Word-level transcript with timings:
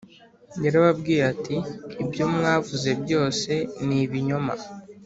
yarababwiye 0.63 1.23
ati 1.33 1.55
ibyo 2.01 2.23
mwavuze 2.33 2.89
byose 3.03 3.51
ni 3.85 3.97
ibinyoma 4.05 4.53